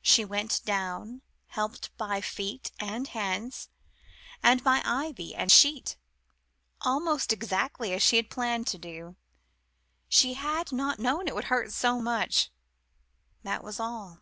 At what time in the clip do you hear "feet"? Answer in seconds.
2.22-2.72